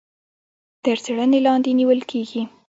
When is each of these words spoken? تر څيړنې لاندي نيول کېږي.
تر 0.85 0.97
څيړنې 1.03 1.39
لاندي 1.45 1.71
نيول 1.79 2.01
کېږي. 2.11 2.41